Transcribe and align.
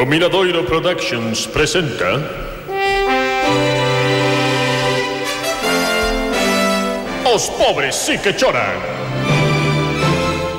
O 0.00 0.06
Miradoiro 0.06 0.62
Productions 0.62 1.48
presenta 1.48 2.22
Os 7.26 7.50
pobres 7.50 7.96
sí 7.96 8.16
que 8.18 8.32
choran. 8.36 8.78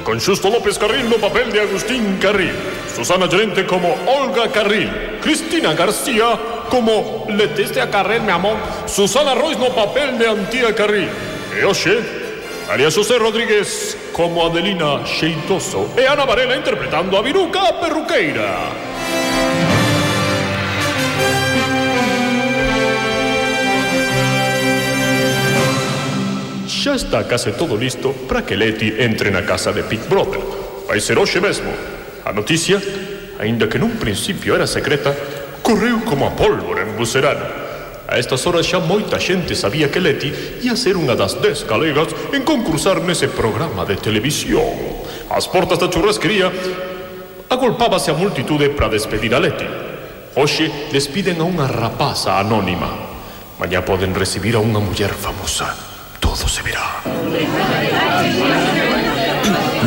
Con 0.03 0.19
Xusto 0.19 0.49
López 0.49 0.77
Carril 0.77 1.07
no 1.07 1.15
papel 1.23 1.53
de 1.53 1.61
Agustín 1.61 2.19
Carril. 2.19 2.51
Susana 2.93 3.27
Llorente 3.27 3.65
como 3.65 3.95
Olga 4.07 4.51
Carril. 4.51 4.91
Cristina 5.23 5.73
García 5.73 6.37
como 6.69 7.25
Leticia 7.29 7.89
Carril, 7.89 8.23
mi 8.23 8.31
amor. 8.31 8.57
Susana 8.87 9.35
Rois 9.35 9.57
no 9.57 9.69
papel 9.69 10.19
de 10.19 10.27
Antía 10.27 10.75
Carril. 10.75 11.07
E 11.55 11.63
hoxe 11.63 11.95
María 12.67 12.91
José 12.91 13.17
Rodríguez 13.17 13.95
como 14.11 14.45
Adelina 14.45 15.07
Xeitoso. 15.07 15.95
E 15.95 16.05
Ana 16.05 16.25
Varela 16.25 16.57
interpretando 16.57 17.15
a 17.15 17.21
Viruca 17.21 17.79
Perruqueira. 17.79 18.88
xa 26.89 26.95
está 26.95 27.21
case 27.29 27.53
todo 27.53 27.77
listo 27.77 28.09
para 28.25 28.41
que 28.41 28.57
Leti 28.57 28.89
entre 28.97 29.29
na 29.29 29.45
casa 29.45 29.69
de 29.69 29.85
Big 29.85 30.09
Brother. 30.09 30.41
Vai 30.89 30.97
ser 30.97 31.21
hoxe 31.21 31.37
mesmo. 31.37 31.69
A 32.25 32.33
noticia, 32.33 32.81
aínda 33.37 33.69
que 33.69 33.77
nun 33.77 34.01
principio 34.01 34.57
era 34.57 34.65
secreta, 34.65 35.13
correu 35.61 36.01
como 36.01 36.25
a 36.25 36.33
pólvora 36.33 36.81
en 36.81 36.97
Bucerana. 36.97 37.45
A 38.09 38.17
estas 38.17 38.41
horas 38.49 38.65
xa 38.65 38.81
moita 38.81 39.21
xente 39.21 39.53
sabía 39.53 39.93
que 39.93 40.01
Leti 40.01 40.33
ia 40.65 40.73
ser 40.73 40.97
unha 40.97 41.13
das 41.13 41.37
dez 41.37 41.61
galegas 41.61 42.09
en 42.33 42.41
concursar 42.41 43.05
nese 43.05 43.29
programa 43.29 43.85
de 43.85 43.93
televisión. 43.93 44.73
As 45.29 45.45
portas 45.45 45.77
da 45.77 45.93
churrasquería 45.93 46.49
agolpábase 47.53 48.09
a 48.09 48.17
multitude 48.17 48.73
para 48.73 48.89
despedir 48.89 49.37
a 49.37 49.39
Leti. 49.39 49.69
Hoxe 50.33 50.89
despiden 50.89 51.37
a 51.37 51.45
unha 51.45 51.69
rapaza 51.69 52.41
anónima. 52.41 52.89
Mañá 53.61 53.85
poden 53.85 54.17
recibir 54.17 54.57
a 54.57 54.63
unha 54.65 54.81
muller 54.81 55.13
famosa 55.13 55.98
todo 56.29 56.47
se 56.47 56.61
verá. 56.61 57.01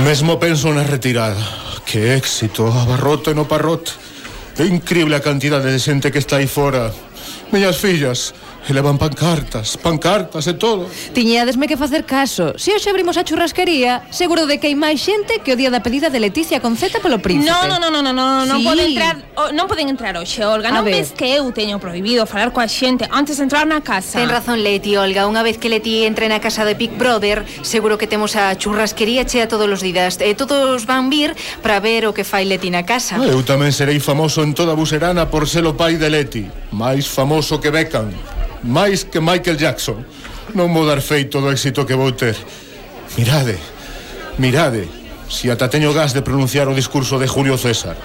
Mesmo 0.02 0.40
penso 0.40 0.74
na 0.74 0.82
retirada. 0.82 1.38
Que 1.86 2.18
éxito, 2.18 2.66
abarrote 2.66 3.30
no 3.30 3.46
parrote. 3.46 3.92
Que 4.56 4.66
increíble 4.66 5.14
a 5.14 5.22
cantidade 5.22 5.70
de 5.70 5.78
xente 5.78 6.10
que 6.10 6.18
está 6.18 6.42
aí 6.42 6.50
fora. 6.50 6.90
Miñas 7.54 7.78
fillas, 7.78 8.34
E 8.62 8.70
levan 8.70 8.94
pancartas, 8.94 9.74
pancartas 9.74 10.46
e 10.46 10.54
todo. 10.54 10.86
Tiñadesme 11.10 11.66
que 11.66 11.74
facer 11.74 12.06
caso. 12.06 12.54
Se 12.54 12.70
hoxe 12.70 12.94
abrimos 12.94 13.18
a 13.18 13.26
churrasquería, 13.26 14.06
seguro 14.14 14.46
de 14.46 14.62
que 14.62 14.70
hai 14.70 14.78
máis 14.78 15.02
xente 15.02 15.42
que 15.42 15.50
o 15.50 15.58
día 15.58 15.66
da 15.66 15.82
pedida 15.82 16.14
de 16.14 16.22
Leticia 16.22 16.62
con 16.62 16.78
Z 16.78 17.02
polo 17.02 17.18
príncipe. 17.18 17.50
No, 17.50 17.66
no, 17.66 17.82
no, 17.82 17.90
no, 17.90 17.98
no, 18.06 18.14
no, 18.14 18.46
sí. 18.46 18.50
non 18.54 18.62
poden 18.62 18.86
entrar, 18.94 19.14
o, 19.34 19.42
non 19.50 19.66
poden 19.66 19.86
entrar 19.90 20.14
hoxe, 20.14 20.46
Olga. 20.46 20.70
A 20.70 20.78
non 20.78 20.86
ver. 20.86 21.02
ves 21.02 21.10
que 21.10 21.26
eu 21.34 21.50
teño 21.50 21.82
prohibido 21.82 22.22
falar 22.22 22.54
coa 22.54 22.70
xente 22.70 23.10
antes 23.10 23.42
de 23.42 23.50
entrar 23.50 23.66
na 23.66 23.82
casa. 23.82 24.22
Ten 24.22 24.30
razón 24.30 24.62
Leti, 24.62 24.94
Olga. 24.94 25.26
Unha 25.26 25.42
vez 25.42 25.58
que 25.58 25.66
Leti 25.66 26.06
entre 26.06 26.30
na 26.30 26.38
casa 26.38 26.62
de 26.62 26.78
Big 26.78 26.94
Brother, 26.94 27.42
seguro 27.66 27.98
que 27.98 28.06
temos 28.06 28.38
a 28.38 28.54
churrasquería 28.54 29.26
chea 29.26 29.50
todos 29.50 29.66
os 29.66 29.82
días. 29.82 30.22
E 30.22 30.38
todos 30.38 30.86
van 30.86 31.10
vir 31.10 31.34
para 31.66 31.82
ver 31.82 32.06
o 32.06 32.14
que 32.14 32.22
fai 32.22 32.46
Leti 32.46 32.70
na 32.70 32.86
casa. 32.86 33.18
Ah, 33.18 33.26
eu 33.26 33.42
tamén 33.42 33.74
serei 33.74 33.98
famoso 33.98 34.46
en 34.46 34.54
toda 34.54 34.78
Buserana 34.78 35.26
por 35.26 35.50
ser 35.50 35.66
o 35.66 35.74
pai 35.74 35.98
de 35.98 36.06
Leti. 36.06 36.44
Máis 36.70 37.10
famoso 37.10 37.58
que 37.58 37.74
Beckham 37.74 38.14
máis 38.62 39.04
que 39.04 39.20
Michael 39.20 39.58
Jackson. 39.58 40.02
Non 40.54 40.70
vou 40.70 40.86
dar 40.86 41.00
feito 41.00 41.40
do 41.40 41.50
éxito 41.50 41.86
que 41.86 41.98
vou 41.98 42.12
ter. 42.12 42.36
Mirade, 43.18 43.58
mirade, 44.38 44.88
si 45.28 45.48
ata 45.48 45.68
teño 45.68 45.92
gas 45.92 46.12
de 46.12 46.22
pronunciar 46.22 46.68
o 46.68 46.76
discurso 46.76 47.18
de 47.18 47.28
Julio 47.28 47.56
César. 47.56 47.96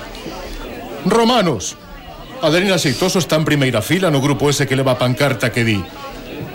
Romanos, 1.06 1.76
Adelina 2.42 2.78
Seitoso 2.78 3.20
está 3.20 3.36
en 3.36 3.46
primeira 3.46 3.82
fila 3.82 4.12
no 4.12 4.22
grupo 4.22 4.50
ese 4.50 4.68
que 4.68 4.76
leva 4.76 4.94
a 4.94 5.00
pancarta 5.00 5.52
que 5.52 5.64
di 5.64 5.80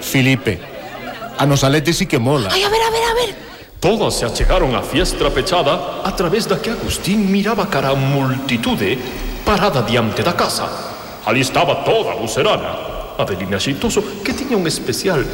Filipe, 0.00 0.60
a 1.38 1.46
nos 1.46 1.64
alete 1.64 1.92
sí 1.92 2.06
que 2.06 2.18
mola. 2.18 2.50
Ai, 2.52 2.62
a 2.62 2.70
ver, 2.70 2.82
a 2.82 2.90
ver, 2.90 3.04
a 3.04 3.14
ver. 3.14 3.30
Todas 3.82 4.14
se 4.14 4.22
achegaron 4.22 4.78
á 4.78 4.82
fiestra 4.86 5.26
pechada 5.34 6.06
a 6.06 6.12
través 6.14 6.46
da 6.46 6.62
que 6.62 6.70
Agustín 6.70 7.26
miraba 7.32 7.66
cara 7.66 7.90
a 7.90 7.98
multitude 7.98 8.94
parada 9.42 9.82
diante 9.82 10.22
da 10.22 10.38
casa. 10.38 10.70
Ali 11.26 11.42
estaba 11.42 11.82
toda 11.82 12.14
a 12.14 12.18
bucerana, 12.18 12.91
Avelina 13.18 13.58
Xeitoso, 13.58 14.22
que 14.22 14.32
tiña 14.32 14.56
un 14.56 14.66
especial 14.66 15.26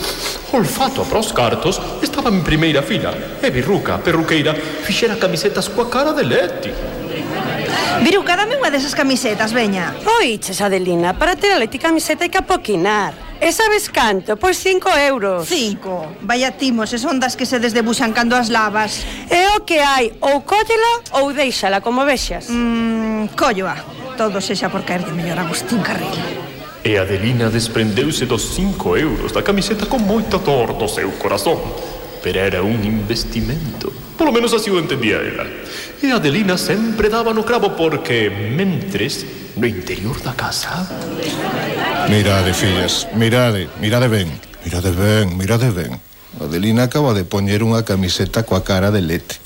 olfato 0.53 1.05
para 1.05 1.21
os 1.21 1.33
cartos, 1.33 1.81
estaba 2.03 2.31
en 2.31 2.43
primeira 2.43 2.83
fila 2.83 3.13
e 3.43 3.49
Birruca, 3.51 3.99
perruqueira, 3.99 4.55
fixera 4.55 5.17
camisetas 5.17 5.69
coa 5.69 5.91
cara 5.91 6.13
de 6.13 6.25
Leti. 6.25 6.73
Viruca, 8.03 8.39
dame 8.39 8.55
unha 8.55 8.71
desas 8.71 8.95
camisetas, 8.95 9.51
veña. 9.51 9.91
Oiches, 10.23 10.63
Adelina, 10.63 11.19
para 11.19 11.35
ter 11.35 11.51
a 11.51 11.59
Leti 11.59 11.83
camiseta 11.83 12.23
hai 12.23 12.31
que 12.31 12.39
apoquinar. 12.39 13.29
E 13.39 13.51
sabes 13.55 13.87
canto? 13.91 14.35
Pois 14.39 14.59
cinco 14.59 14.91
euros. 14.91 15.47
Cinco. 15.47 16.07
Vaya 16.23 16.55
timos, 16.55 16.91
e 16.95 16.99
son 16.99 17.19
das 17.23 17.35
que 17.35 17.47
se 17.47 17.59
desdebuxan 17.59 18.15
cando 18.15 18.35
as 18.35 18.51
lavas. 18.51 19.03
É 19.31 19.51
o 19.55 19.63
que 19.63 19.79
hai, 19.79 20.15
ou 20.23 20.43
cótela 20.43 21.19
ou 21.19 21.35
deixala, 21.35 21.83
como 21.83 22.07
vexas. 22.07 22.51
Mm, 22.51 23.35
colloa. 23.39 23.79
Todo 24.19 24.43
sexa 24.43 24.71
por 24.71 24.83
caer 24.83 25.07
de 25.07 25.15
mellor 25.15 25.39
Agustín 25.39 25.79
Carril. 25.83 26.48
E 26.85 26.97
Adelina 26.97 27.51
desprendeuse 27.51 28.27
dos 28.27 28.55
cinco 28.55 28.97
euros 28.97 29.35
da 29.35 29.43
camiseta 29.43 29.87
con 29.91 30.07
moita 30.07 30.39
dor 30.39 30.79
do 30.79 30.87
seu 30.87 31.11
corazón. 31.19 31.59
Pero 32.23 32.39
era 32.39 32.63
un 32.63 32.83
investimento. 32.87 33.91
Polo 34.19 34.35
menos 34.35 34.55
así 34.55 34.71
o 34.71 34.79
entendía 34.79 35.23
ela. 35.23 35.47
E 36.03 36.11
Adelina 36.11 36.59
sempre 36.59 37.11
daba 37.11 37.35
no 37.35 37.47
cravo 37.47 37.75
porque, 37.75 38.31
mentres, 38.31 39.27
no 39.55 39.67
interior 39.67 40.19
da 40.23 40.35
casa... 40.35 40.87
Mirade, 42.09 42.55
fillas, 42.55 43.07
mirade, 43.15 43.69
mirade 43.79 44.09
ben, 44.09 44.29
mirade 44.65 44.91
ben, 44.91 45.37
mirade 45.37 45.71
ben. 45.71 46.01
Adelina 46.41 46.85
acaba 46.87 47.13
de 47.13 47.27
poñer 47.27 47.67
unha 47.67 47.83
camiseta 47.83 48.47
coa 48.47 48.63
cara 48.63 48.95
de 48.95 49.03
lete. 49.03 49.39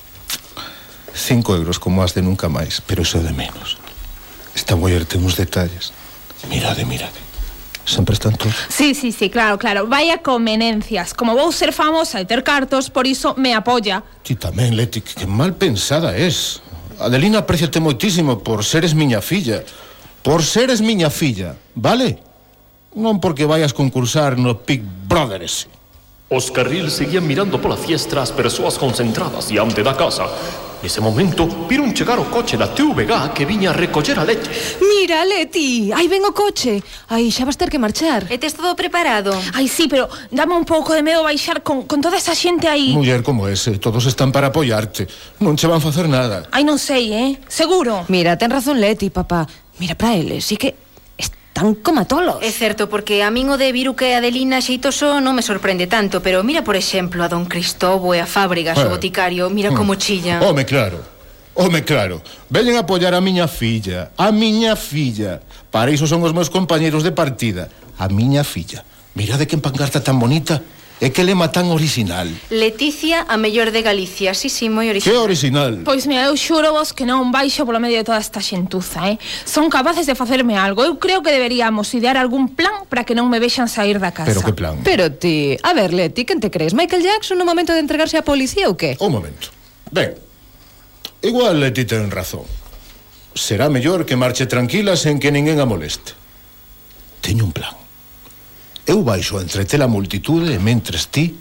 Cinco 1.12 1.56
euros 1.56 1.80
como 1.80 2.04
as 2.04 2.12
de 2.12 2.22
nunca 2.24 2.48
máis, 2.48 2.80
pero 2.84 3.04
iso 3.04 3.20
de 3.20 3.32
menos. 3.32 3.80
Esta 4.54 4.76
muller 4.76 5.04
ten 5.04 5.24
uns 5.24 5.36
detalles. 5.36 5.92
Mirade, 6.48 6.84
mirade. 6.84 7.20
Sempre 7.84 8.14
están 8.14 8.36
todos. 8.36 8.54
Sí, 8.68 8.94
sí, 8.94 9.10
sí, 9.10 9.28
claro, 9.28 9.58
claro. 9.58 9.86
Vaya 9.86 10.22
convenencias. 10.22 11.14
Como 11.14 11.34
vou 11.34 11.50
ser 11.50 11.72
famosa 11.74 12.22
e 12.22 12.24
ter 12.24 12.46
cartos, 12.46 12.86
por 12.88 13.06
iso 13.06 13.34
me 13.34 13.54
apoya. 13.54 14.06
Ti 14.22 14.38
tamén, 14.38 14.78
Leti, 14.78 15.02
que 15.02 15.26
mal 15.26 15.58
pensada 15.58 16.14
es. 16.14 16.62
Adelina 17.02 17.42
apreciate 17.42 17.82
moitísimo 17.82 18.38
por 18.38 18.62
seres 18.62 18.94
miña 18.94 19.18
filla. 19.18 19.66
Por 20.22 20.46
seres 20.46 20.78
miña 20.78 21.10
filla, 21.10 21.58
vale? 21.74 22.22
Non 22.94 23.18
porque 23.18 23.50
vayas 23.50 23.74
concursar 23.74 24.38
no 24.38 24.62
Big 24.62 24.86
Brother 24.86 25.42
ese. 25.42 25.66
Os 26.30 26.54
carril 26.54 26.88
seguían 26.88 27.26
mirando 27.26 27.58
pola 27.58 27.76
fiestra 27.76 28.22
as 28.22 28.30
persoas 28.30 28.78
concentradas 28.78 29.50
diante 29.50 29.82
da 29.82 29.98
casa, 29.98 30.30
Nese 30.82 31.00
momento, 31.00 31.46
viron 31.70 31.94
chegar 31.94 32.18
o 32.18 32.26
coche 32.26 32.58
da 32.58 32.66
TVG 32.66 33.30
que 33.30 33.46
viña 33.46 33.70
a 33.70 33.72
recoller 33.72 34.18
a 34.18 34.26
Leti. 34.26 34.50
Mira, 34.82 35.22
Leti, 35.22 35.94
aí 35.94 36.10
ven 36.10 36.26
o 36.26 36.34
coche. 36.34 36.82
Aí 37.06 37.30
xa 37.30 37.46
vas 37.46 37.54
ter 37.54 37.70
que 37.70 37.78
marchar. 37.78 38.26
E 38.26 38.34
tes 38.34 38.50
todo 38.58 38.74
preparado? 38.74 39.30
Ai, 39.54 39.70
sí, 39.70 39.86
pero 39.86 40.10
dame 40.34 40.58
un 40.58 40.66
pouco 40.66 40.90
de 40.90 41.06
medo 41.06 41.22
baixar 41.22 41.62
con, 41.62 41.86
con 41.86 42.02
toda 42.02 42.18
esa 42.18 42.34
xente 42.34 42.66
aí. 42.66 42.98
Muller, 42.98 43.22
como 43.22 43.46
ese, 43.46 43.78
eh, 43.78 43.78
todos 43.78 44.10
están 44.10 44.34
para 44.34 44.50
apoiarte. 44.50 45.06
Non 45.38 45.54
che 45.54 45.70
van 45.70 45.78
facer 45.78 46.10
nada. 46.10 46.50
Ai, 46.50 46.66
non 46.66 46.82
sei, 46.82 47.14
eh? 47.14 47.30
Seguro. 47.46 48.02
Mira, 48.10 48.34
ten 48.34 48.50
razón 48.50 48.82
Leti, 48.82 49.06
papá. 49.14 49.46
Mira 49.78 49.94
para 49.94 50.18
eles, 50.18 50.42
sí 50.42 50.58
que 50.58 50.81
tan 51.52 51.76
como 51.78 52.08
tolos. 52.08 52.40
É 52.40 52.50
certo, 52.50 52.88
porque 52.88 53.22
a 53.22 53.30
min 53.30 53.52
o 53.52 53.60
de 53.60 53.70
Viruque 53.70 54.08
e 54.08 54.16
Adelina 54.16 54.64
Xeitoso 54.64 55.20
non 55.20 55.36
me 55.36 55.44
sorprende 55.44 55.86
tanto, 55.86 56.24
pero 56.24 56.40
mira, 56.42 56.64
por 56.64 56.74
exemplo, 56.74 57.22
a 57.22 57.28
Don 57.28 57.44
Cristobo 57.44 58.16
e 58.16 58.18
a 58.18 58.26
Fábrica, 58.26 58.72
o 58.74 58.88
eh. 58.88 58.90
boticario, 58.90 59.46
mira 59.52 59.70
hmm. 59.70 59.78
como 59.78 59.94
chillan. 60.00 60.40
Home, 60.42 60.64
claro. 60.64 61.12
Home, 61.54 61.84
claro, 61.84 62.24
veñen 62.48 62.80
apoiar 62.80 63.12
a 63.12 63.20
miña 63.20 63.44
filla, 63.44 64.16
a 64.16 64.32
miña 64.32 64.72
filla. 64.72 65.44
Para 65.68 65.92
iso 65.92 66.08
son 66.08 66.24
os 66.24 66.32
meus 66.32 66.48
compañeiros 66.48 67.04
de 67.04 67.12
partida, 67.12 67.68
a 68.00 68.08
miña 68.08 68.40
filla. 68.40 68.88
Mira 69.12 69.36
de 69.36 69.44
que 69.44 69.60
pancarta 69.60 70.00
tan 70.00 70.16
bonita. 70.16 70.64
E 71.02 71.10
que 71.10 71.26
lema 71.26 71.50
tan 71.50 71.66
original. 71.74 72.30
Leticia, 72.46 73.26
a 73.26 73.34
mellor 73.34 73.74
de 73.74 73.82
Galicia. 73.82 74.38
Sí, 74.38 74.46
sí, 74.46 74.70
moi 74.70 74.86
original. 74.86 75.10
Que 75.10 75.18
original? 75.18 75.72
Pois 75.82 76.06
mira, 76.06 76.30
eu 76.30 76.38
xuro 76.38 76.70
vos 76.70 76.94
que 76.94 77.02
non 77.02 77.34
baixo 77.34 77.66
polo 77.66 77.82
medio 77.82 77.98
de 77.98 78.06
toda 78.06 78.22
esta 78.22 78.38
xentuza, 78.38 79.10
eh? 79.10 79.18
Son 79.42 79.66
capaces 79.66 80.06
de 80.06 80.14
facerme 80.14 80.54
algo. 80.54 80.86
Eu 80.86 81.02
creo 81.02 81.18
que 81.18 81.34
deberíamos 81.34 81.90
idear 81.98 82.14
algún 82.14 82.54
plan 82.54 82.86
para 82.86 83.02
que 83.02 83.18
non 83.18 83.26
me 83.26 83.42
vexan 83.42 83.66
sair 83.66 83.98
da 83.98 84.14
casa. 84.14 84.30
Pero 84.30 84.46
que 84.46 84.54
plan? 84.54 84.78
Pero 84.86 85.10
ti, 85.10 85.58
a 85.66 85.74
ver, 85.74 85.90
Leti, 85.90 86.22
quen 86.22 86.38
te 86.38 86.54
crees? 86.54 86.70
Michael 86.70 87.02
Jackson 87.02 87.34
no 87.34 87.42
momento 87.42 87.74
de 87.74 87.82
entregarse 87.82 88.14
á 88.14 88.22
policía 88.22 88.70
ou 88.70 88.78
que? 88.78 88.94
Un 89.02 89.10
momento. 89.10 89.50
Ben, 89.90 90.14
igual 91.18 91.58
Leti 91.58 91.82
ten 91.82 92.14
razón. 92.14 92.46
Será 93.34 93.66
mellor 93.66 94.06
que 94.06 94.14
marche 94.14 94.46
tranquila 94.46 94.94
sen 94.94 95.18
que 95.18 95.34
ninguén 95.34 95.58
a 95.58 95.66
moleste. 95.66 96.14
Teño 97.18 97.42
un 97.42 97.50
plan. 97.50 97.81
Eu 98.86 99.02
baixo 99.02 99.38
entretela 99.38 99.86
multitude 99.86 100.52
e 100.52 100.58
mentres 100.58 101.06
ti, 101.06 101.38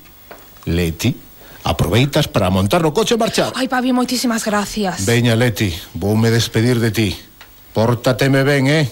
Leti, 0.66 1.18
aproveitas 1.64 2.28
para 2.28 2.50
montar 2.50 2.82
no 2.82 2.94
coche 2.94 3.16
e 3.16 3.18
marchar. 3.18 3.52
Ai, 3.56 3.68
Pabi, 3.68 3.94
moitísimas 3.94 4.46
gracias. 4.46 5.06
Veña, 5.06 5.34
Leti, 5.36 5.74
voume 5.94 6.30
despedir 6.30 6.78
de 6.78 6.92
ti. 6.92 7.10
Pórtateme 7.74 8.44
ben, 8.44 8.68
eh? 8.70 8.86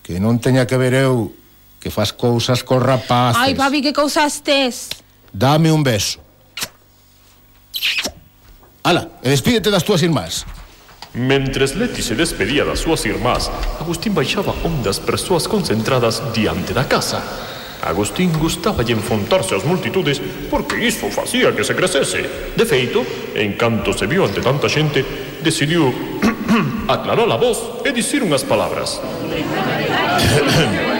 Que 0.00 0.16
non 0.16 0.40
teña 0.40 0.64
que 0.64 0.80
ver 0.80 0.96
eu 0.96 1.36
que 1.76 1.92
faz 1.92 2.16
cousas 2.16 2.64
co 2.64 2.80
rapaces. 2.80 3.36
Ai, 3.36 3.52
Pabi, 3.52 3.84
que 3.84 3.92
cousas 3.92 4.40
tes? 4.40 4.88
Dame 5.28 5.68
un 5.68 5.84
beso. 5.84 6.24
Ala, 8.80 9.20
e 9.20 9.28
despídete 9.28 9.68
das 9.68 9.84
túas 9.84 10.00
irmás. 10.00 10.48
Mentres 11.12 11.76
Leti 11.76 12.00
se 12.00 12.16
despedía 12.16 12.64
das 12.64 12.80
súas 12.80 13.04
irmás, 13.04 13.52
Agustín 13.80 14.16
baixaba 14.16 14.56
ondas 14.64 15.00
persoas 15.00 15.44
concentradas 15.44 16.24
diante 16.32 16.72
da 16.72 16.88
casa. 16.88 17.20
Agustín 17.82 18.32
gustaba 18.34 18.82
de 18.82 18.92
enfrontarse 18.92 19.54
ás 19.54 19.62
multitudes 19.62 20.18
porque 20.50 20.82
iso 20.82 21.06
facía 21.10 21.54
que 21.54 21.62
se 21.62 21.76
crecese. 21.78 22.26
De 22.56 22.66
feito, 22.66 23.06
en 23.34 23.54
canto 23.54 23.94
se 23.94 24.10
viu 24.10 24.26
ante 24.26 24.42
tanta 24.42 24.66
xente, 24.66 25.06
decidiu 25.40 25.94
aclarar 26.90 27.30
a 27.30 27.38
voz 27.38 27.86
e 27.86 27.94
dicir 27.94 28.26
unhas 28.26 28.42
palabras. 28.42 28.98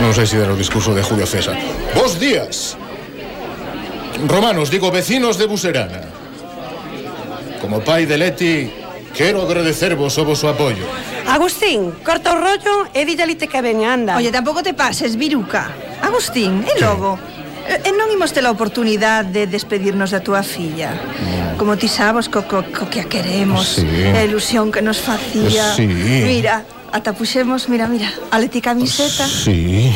Non 0.00 0.16
sei 0.16 0.24
se 0.24 0.40
era 0.40 0.48
o 0.48 0.56
discurso 0.56 0.96
de 0.96 1.04
Julio 1.04 1.28
César. 1.28 1.60
Bos 1.92 2.16
días. 2.16 2.72
Romanos, 4.24 4.72
digo, 4.72 4.88
vecinos 4.88 5.36
de 5.36 5.44
Buserana. 5.44 6.08
Como 7.60 7.84
pai 7.84 8.08
de 8.08 8.16
Leti, 8.16 8.79
Quero 9.14 9.42
agradecervos 9.42 10.16
o 10.18 10.24
vosso 10.24 10.48
apoio. 10.48 10.86
Agustín, 11.26 11.92
corta 12.02 12.32
o 12.32 12.38
rollo 12.38 12.88
e 12.94 13.04
díllelite 13.04 13.46
que 13.50 13.60
veña, 13.60 13.94
anda. 13.94 14.16
Oye, 14.16 14.30
tampouco 14.30 14.62
te 14.62 14.74
pases, 14.74 15.14
viruca. 15.14 15.70
Agustín, 16.02 16.64
e 16.64 16.74
logo? 16.80 17.18
E 17.70 17.90
non 17.94 18.10
imos 18.10 18.34
ter 18.34 18.42
a 18.42 18.50
oportunidade 18.50 19.30
de 19.30 19.42
despedirnos 19.46 20.10
da 20.10 20.18
túa 20.24 20.42
filla. 20.42 20.90
No. 20.90 21.54
Como 21.60 21.78
ti 21.78 21.86
sabes 21.86 22.26
co, 22.26 22.42
co, 22.48 22.66
co 22.66 22.88
que 22.90 23.04
a 23.04 23.06
queremos, 23.06 23.78
sí. 23.78 23.86
a 23.86 24.24
ilusión 24.26 24.72
que 24.72 24.82
nos 24.82 24.98
facía. 24.98 25.70
Sí. 25.76 25.86
Mira, 25.86 26.66
ata 26.90 27.14
puxemos, 27.14 27.68
mira, 27.70 27.86
mira, 27.86 28.10
a 28.30 28.42
leti 28.42 28.58
camiseta. 28.58 29.28
Sí. 29.28 29.94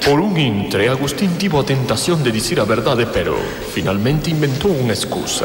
Por 0.00 0.16
un 0.20 0.32
intre, 0.38 0.88
Agustín 0.88 1.36
tivo 1.36 1.60
a 1.60 1.64
tentación 1.66 2.24
de 2.24 2.32
dicir 2.32 2.56
a 2.56 2.64
verdade, 2.64 3.04
pero 3.04 3.36
finalmente 3.74 4.32
inventou 4.32 4.72
unha 4.72 4.96
excusa. 4.96 5.44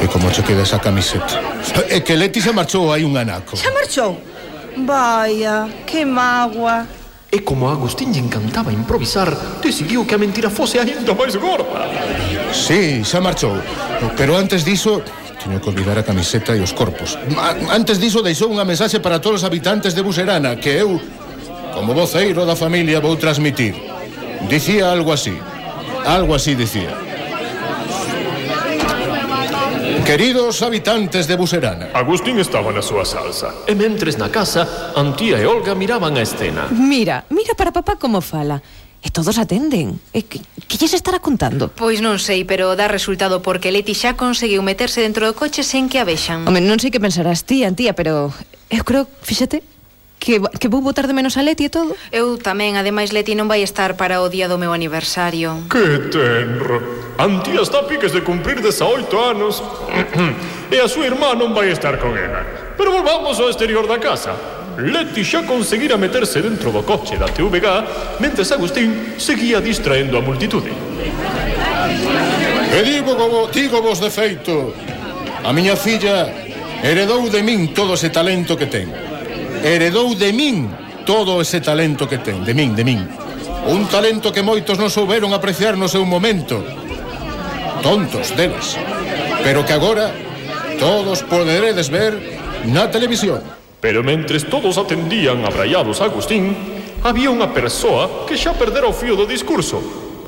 E 0.00 0.06
como 0.06 0.30
che 0.30 0.42
queda 0.42 0.62
esa 0.62 0.78
camiseta? 0.78 1.42
E 1.90 2.00
que 2.00 2.14
Leti 2.14 2.40
se 2.40 2.52
marchou 2.52 2.92
hai 2.92 3.02
un 3.02 3.16
anaco. 3.16 3.56
Se 3.56 3.70
marchou? 3.70 4.18
Vaya, 4.86 5.66
que 5.86 6.06
magua. 6.06 6.86
E 7.30 7.44
como 7.44 7.68
a 7.68 7.72
Agustín 7.72 8.14
lle 8.14 8.22
encantaba 8.22 8.72
improvisar, 8.72 9.28
decidiu 9.60 10.06
que 10.06 10.14
a 10.14 10.22
mentira 10.22 10.48
fose 10.48 10.78
aínda 10.78 11.12
máis 11.12 11.34
gorda. 11.36 11.84
Sí, 12.54 13.04
xa 13.04 13.20
marchou. 13.20 13.58
Pero 14.16 14.38
antes 14.38 14.64
diso, 14.64 15.02
teño 15.42 15.60
que 15.60 15.68
olvidar 15.68 15.98
a 15.98 16.06
camiseta 16.06 16.54
e 16.54 16.62
os 16.62 16.72
corpos. 16.72 17.18
Antes 17.68 17.98
diso 17.98 18.22
deixou 18.22 18.48
unha 18.48 18.64
mensaxe 18.64 19.02
para 19.02 19.18
todos 19.18 19.42
os 19.42 19.46
habitantes 19.46 19.92
de 19.92 20.00
Buserana 20.00 20.56
que 20.56 20.78
eu, 20.78 20.96
como 21.74 21.92
voceiro 21.92 22.46
da 22.46 22.54
familia, 22.54 23.02
vou 23.02 23.18
transmitir. 23.18 23.74
Dicía 24.46 24.88
algo 24.94 25.12
así. 25.12 25.34
Algo 26.06 26.32
así 26.38 26.54
dicía. 26.54 27.07
Queridos 30.08 30.62
habitantes 30.62 31.28
de 31.28 31.36
Buserana 31.36 31.92
Agustín 31.92 32.40
estaba 32.40 32.72
na 32.72 32.80
súa 32.80 33.04
salsa 33.04 33.52
E 33.68 33.76
mentres 33.76 34.16
na 34.16 34.32
casa, 34.32 34.64
Antía 34.96 35.36
e 35.36 35.44
Olga 35.44 35.76
miraban 35.76 36.16
a 36.16 36.24
escena 36.24 36.64
Mira, 36.72 37.28
mira 37.28 37.52
para 37.52 37.76
papá 37.76 38.00
como 38.00 38.24
fala 38.24 38.64
E 39.04 39.12
todos 39.12 39.36
atenden. 39.36 40.00
E 40.16 40.24
que, 40.24 40.40
que 40.40 40.80
lles 40.80 40.96
estará 40.96 41.20
contando? 41.20 41.68
Pois 41.76 42.00
non 42.00 42.16
sei, 42.16 42.48
pero 42.48 42.72
dá 42.72 42.88
resultado 42.88 43.44
porque 43.44 43.68
Leti 43.68 43.92
xa 43.92 44.16
conseguiu 44.16 44.64
meterse 44.64 45.04
dentro 45.04 45.28
do 45.28 45.36
coche 45.36 45.60
sen 45.60 45.92
que 45.92 46.00
a 46.00 46.08
vexan. 46.08 46.48
Home, 46.48 46.64
non 46.64 46.80
sei 46.80 46.88
que 46.88 46.98
pensarás 46.98 47.44
ti, 47.44 47.62
Antía, 47.62 47.92
pero 47.92 48.32
eu 48.72 48.82
creo, 48.88 49.04
fíxate, 49.22 49.60
que, 50.18 50.42
que 50.58 50.68
vou 50.68 50.82
votar 50.82 51.06
de 51.06 51.14
menos 51.14 51.38
a 51.38 51.42
Leti 51.42 51.66
e 51.66 51.72
todo? 51.72 51.94
Eu 52.12 52.36
tamén, 52.36 52.76
ademais 52.76 53.14
Leti 53.14 53.38
non 53.38 53.46
vai 53.46 53.62
estar 53.62 53.94
para 53.94 54.20
o 54.20 54.28
día 54.28 54.50
do 54.50 54.58
meu 54.58 54.74
aniversario. 54.74 55.64
Que 55.70 56.10
tenro 56.10 57.08
Antía 57.18 57.62
está 57.62 57.80
a 57.80 57.82
piques 57.82 58.12
de 58.12 58.22
cumprir 58.22 58.62
18 58.62 59.10
anos 59.18 59.58
e 60.70 60.78
a 60.78 60.86
súa 60.86 61.10
irmá 61.10 61.34
non 61.34 61.50
vai 61.50 61.66
estar 61.74 61.98
con 61.98 62.14
ela. 62.14 62.46
Pero 62.78 62.94
volvamos 62.94 63.42
ao 63.42 63.50
exterior 63.50 63.90
da 63.90 63.98
casa. 63.98 64.38
Leti 64.78 65.26
xa 65.26 65.42
conseguira 65.42 65.98
meterse 65.98 66.38
dentro 66.38 66.70
do 66.70 66.86
coche 66.86 67.18
da 67.18 67.26
TVG 67.26 68.22
mentes 68.22 68.54
Agustín 68.54 69.18
seguía 69.18 69.58
distraendo 69.58 70.14
a 70.14 70.22
multitude. 70.22 70.70
E 72.70 72.80
digo 72.86 73.18
como, 73.18 73.50
digo 73.50 73.82
vos 73.82 73.98
de 73.98 74.14
feito. 74.14 74.70
A 75.42 75.50
miña 75.50 75.74
filla 75.74 76.30
heredou 76.86 77.26
de 77.26 77.42
min 77.42 77.74
todo 77.74 77.98
ese 77.98 78.14
talento 78.14 78.54
que 78.54 78.70
ten 78.70 79.17
heredou 79.62 80.14
de 80.14 80.32
min 80.32 80.68
todo 81.08 81.40
ese 81.40 81.60
talento 81.60 82.04
que 82.04 82.18
ten, 82.18 82.44
de 82.44 82.52
min, 82.52 82.76
de 82.76 82.84
min. 82.84 83.00
Un 83.68 83.88
talento 83.88 84.32
que 84.32 84.44
moitos 84.44 84.76
non 84.76 84.92
souberon 84.92 85.32
apreciar 85.32 85.76
no 85.76 85.88
seu 85.88 86.04
momento. 86.04 86.60
Tontos 87.80 88.32
deles. 88.36 88.76
Pero 89.44 89.64
que 89.64 89.72
agora 89.72 90.12
todos 90.78 91.24
poderedes 91.24 91.88
ver 91.88 92.16
na 92.68 92.90
televisión. 92.92 93.40
Pero 93.80 94.02
mentres 94.02 94.46
todos 94.46 94.76
atendían 94.76 95.44
abraiados 95.44 96.02
a 96.02 96.10
Agustín, 96.10 96.52
había 97.06 97.30
unha 97.30 97.50
persoa 97.54 98.26
que 98.26 98.34
xa 98.34 98.52
perdera 98.52 98.90
o 98.90 98.94
fío 98.94 99.14
do 99.14 99.24
discurso. 99.24 99.78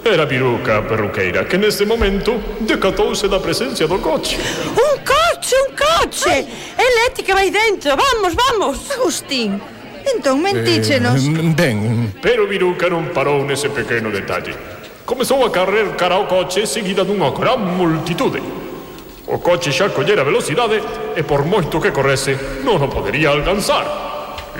Era 0.00 0.25
Piruca 0.25 0.81
Perruqueira, 0.87 1.44
que 1.44 1.61
nese 1.61 1.85
momento 1.85 2.33
decatouse 2.65 3.29
da 3.29 3.43
presencia 3.43 3.85
do 3.85 4.00
coche. 4.00 4.41
Un 4.73 5.05
coche? 5.05 5.20
che 5.41 5.57
un 5.57 5.75
coche! 5.75 6.31
Ai. 6.31 6.47
Eléctrica 6.77 7.35
vai 7.35 7.51
dentro, 7.51 7.97
vamos, 7.97 8.35
vamos! 8.35 8.91
Agustín, 8.91 9.61
entón 10.15 10.43
mentíchenos. 10.43 11.25
Eh, 11.25 11.29
mm, 11.29 11.55
ben... 11.57 12.15
Pero 12.21 12.47
Viruca 12.47 12.89
non 12.89 13.11
parou 13.11 13.43
nese 13.43 13.73
pequeno 13.73 14.13
detalle. 14.13 14.55
Comezou 15.05 15.43
a 15.43 15.51
carrer 15.51 15.97
cara 15.97 16.15
ao 16.15 16.29
coche 16.29 16.67
seguida 16.67 17.03
dunha 17.03 17.33
gran 17.33 17.59
multitude. 17.75 18.39
O 19.27 19.39
coche 19.39 19.73
xa 19.73 19.91
collera 19.91 20.23
velocidade 20.23 20.83
e 21.17 21.23
por 21.23 21.43
moito 21.47 21.81
que 21.81 21.91
correse 21.91 22.63
non 22.63 22.79
o 22.83 22.89
podería 22.89 23.31
alcanzar. 23.31 24.10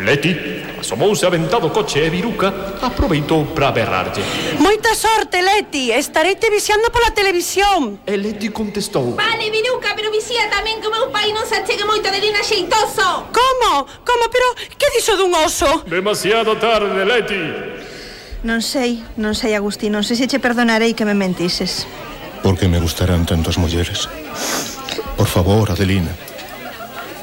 Leti, 0.01 0.33
asomouse 0.81 1.27
aventado 1.27 1.71
coche 1.71 2.07
e 2.07 2.11
Viruca 2.11 2.79
aproveitou 2.81 3.45
para 3.53 3.71
berrarlle. 3.71 4.23
Moita 4.59 4.95
sorte, 4.95 5.43
Leti, 5.43 5.93
estareite 5.93 6.49
vixiando 6.51 6.91
pola 6.91 7.11
televisión. 7.13 8.01
E 8.07 8.17
Leti 8.17 8.49
contestou. 8.49 9.15
Vale, 9.15 9.51
Viruca, 9.51 9.93
pero 9.95 10.11
vixía 10.11 10.49
tamén 10.49 10.81
que 10.81 10.89
o 10.89 10.95
meu 10.95 11.13
pai 11.13 11.31
non 11.37 11.45
se 11.45 11.61
achegue 11.61 11.85
moito 11.85 12.09
de 12.09 12.19
lina 12.19 12.41
xeitoso. 12.41 13.29
Como? 13.29 13.85
Como? 14.03 14.25
Pero 14.33 14.49
que 14.81 14.89
dixo 14.97 15.21
dun 15.21 15.37
oso? 15.37 15.85
Demasiado 15.85 16.57
tarde, 16.57 17.05
Leti. 17.05 17.45
Non 18.41 18.65
sei, 18.65 19.05
non 19.21 19.37
sei, 19.37 19.53
Agustín, 19.53 19.93
non 19.93 20.01
sei 20.01 20.17
se 20.17 20.25
che 20.25 20.41
perdonarei 20.41 20.97
que 20.97 21.05
me 21.05 21.13
mentises. 21.13 21.85
Porque 22.41 22.73
me 22.73 22.81
gustarán 22.81 23.29
tantas 23.29 23.61
mulleres. 23.61 24.09
Por 25.21 25.29
favor, 25.29 25.69
Adelina, 25.69 26.09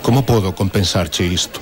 como 0.06 0.22
podo 0.22 0.54
compensarche 0.54 1.26
isto? 1.26 1.58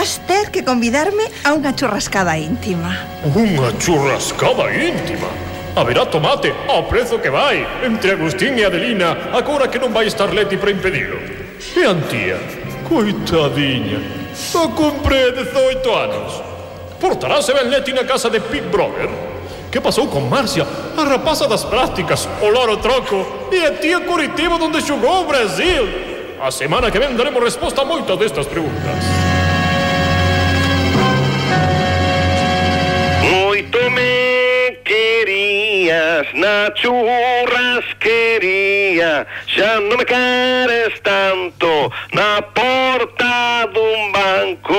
Vas 0.00 0.16
ter 0.26 0.50
que 0.50 0.64
convidarme 0.64 1.28
a 1.44 1.52
unha 1.52 1.76
churrascada 1.76 2.32
íntima. 2.32 2.88
Unha 3.20 3.68
churrascada 3.76 4.72
íntima? 4.72 5.28
Haberá 5.76 6.08
tomate 6.08 6.48
ao 6.72 6.88
prezo 6.88 7.20
que 7.20 7.28
vai 7.28 7.60
entre 7.84 8.16
Agustín 8.16 8.56
e 8.56 8.64
Adelina 8.64 9.28
agora 9.28 9.68
que 9.68 9.76
non 9.76 9.92
vai 9.92 10.08
estar 10.08 10.32
Leti 10.32 10.56
para 10.56 10.72
impedilo. 10.72 11.20
E 11.76 11.84
Antía, 11.84 12.40
coitadiña, 12.88 14.00
só 14.32 14.72
cumpre 14.72 15.36
18 15.36 15.84
anos. 15.92 16.32
Portarase 16.96 17.52
ben 17.52 17.68
Leti 17.68 17.92
na 17.92 18.08
casa 18.08 18.32
de 18.32 18.40
Pete 18.40 18.72
Brother? 18.72 19.12
Que 19.68 19.84
pasou 19.84 20.08
con 20.08 20.32
Marcia, 20.32 20.64
a 20.96 21.04
rapaza 21.04 21.44
das 21.44 21.68
prácticas, 21.68 22.24
o 22.40 22.48
loro 22.48 22.80
troco 22.80 23.52
e 23.52 23.68
a 23.68 23.76
tía 23.76 24.00
Curitiba 24.08 24.56
onde 24.56 24.80
xogou 24.80 25.28
o 25.28 25.28
Brasil? 25.28 25.84
A 26.40 26.48
semana 26.48 26.88
que 26.88 26.96
ven 26.96 27.20
daremos 27.20 27.44
resposta 27.44 27.84
a 27.84 27.84
moitas 27.84 28.16
destas 28.16 28.48
preguntas. 28.48 29.19
churrasquería, 36.74 39.26
ya 39.56 39.80
no 39.80 39.96
me 39.96 40.04
quieres 40.04 41.00
tanto, 41.02 41.90
na 42.12 42.40
porta 42.54 43.66
de 43.72 43.80
un 43.80 44.12
banco 44.12 44.76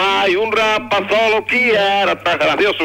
hay 0.00 0.36
un 0.36 0.52
rapazolo 0.52 1.44
que 1.46 1.72
era 1.72 2.14
tan 2.22 2.38
gracioso. 2.38 2.78